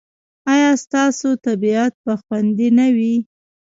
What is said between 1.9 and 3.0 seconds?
به خوندي نه